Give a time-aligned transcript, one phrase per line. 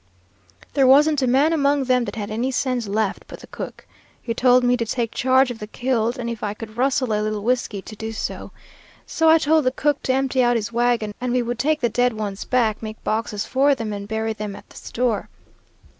[0.73, 3.85] "There wasn't a man among them that had any sense left but the cook.
[4.19, 7.21] He told me to take charge of the killed, and if I could rustle a
[7.21, 8.49] little whiskey to do so.
[9.05, 11.87] So I told the cook to empty out his wagon, and we would take the
[11.87, 15.29] dead ones back, make boxes for them, and bury them at the store.